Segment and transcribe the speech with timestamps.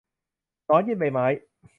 [0.65, 1.25] หนอนกินใบไม้